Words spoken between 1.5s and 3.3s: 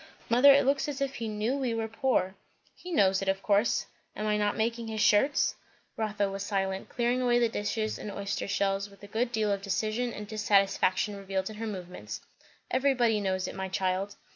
we were poor." "He knows it,